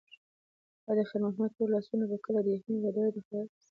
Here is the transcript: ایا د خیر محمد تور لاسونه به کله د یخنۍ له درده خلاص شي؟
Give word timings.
ایا 0.87 0.93
د 0.97 0.99
خیر 1.09 1.21
محمد 1.25 1.51
تور 1.55 1.67
لاسونه 1.73 2.03
به 2.09 2.17
کله 2.25 2.39
د 2.43 2.47
یخنۍ 2.55 2.77
له 2.83 2.89
درده 2.95 3.21
خلاص 3.27 3.47
شي؟ 3.49 3.57